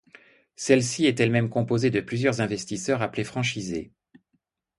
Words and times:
Celle-ci 0.55 1.05
est 1.05 1.19
elle-même 1.19 1.49
composée 1.51 1.91
de 1.91 2.01
plusieurs 2.01 2.41
investisseurs 2.41 3.03
appelés 3.03 3.23
franchisés. 3.23 3.93